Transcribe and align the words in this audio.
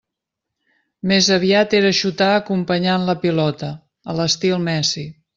Més 1.09 1.27
aviat 1.35 1.75
era 1.79 1.91
xutar 1.97 2.29
acompanyant 2.37 3.05
la 3.09 3.15
pilota, 3.25 3.69
a 4.13 4.15
l'estil 4.21 4.57
Messi. 4.69 5.05